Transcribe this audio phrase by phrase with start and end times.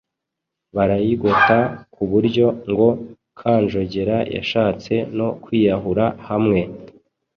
[0.75, 1.57] barayigota
[1.93, 2.87] ku buryo ngo
[3.39, 6.59] Kanjogera yashatse no kwiyahura hamwe